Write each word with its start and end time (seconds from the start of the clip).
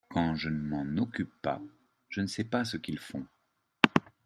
quand 0.09 0.33
je 0.35 0.49
ne 0.49 0.55
m'en 0.57 0.99
occupe 0.99 1.31
pas 1.43 1.61
je 2.09 2.21
ne 2.21 2.25
sais 2.25 2.43
pas 2.43 2.65
ce 2.65 2.75
qu'ils 2.75 2.97
font. 2.97 3.23